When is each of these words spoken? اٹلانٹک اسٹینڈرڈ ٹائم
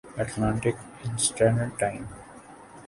اٹلانٹک 0.21 0.75
اسٹینڈرڈ 1.15 1.71
ٹائم 1.79 2.03